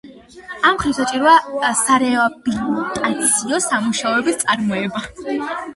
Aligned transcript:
ამ 0.69 0.77
მხრივ 0.77 0.95
საჭიროა 0.99 1.69
სარეაბილიტაციო 1.81 3.63
სამუშაოების 3.69 4.43
წარმოება. 4.45 5.09